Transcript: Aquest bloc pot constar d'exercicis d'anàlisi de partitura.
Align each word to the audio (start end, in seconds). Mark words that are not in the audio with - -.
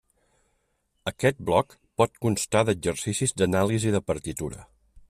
Aquest 1.11 1.43
bloc 1.49 1.75
pot 2.03 2.17
constar 2.27 2.65
d'exercicis 2.71 3.39
d'anàlisi 3.43 3.95
de 3.99 4.05
partitura. 4.13 4.69